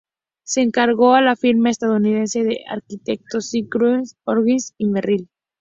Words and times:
Se 0.41 0.61
encargó 0.61 1.13
a 1.13 1.21
la 1.21 1.35
firma 1.35 1.69
estadounidense 1.69 2.43
de 2.43 2.61
arquitectos 2.67 3.49
Skidmore, 3.51 4.01
Owings 4.25 4.73
y 4.79 4.87
Merril. 4.87 5.29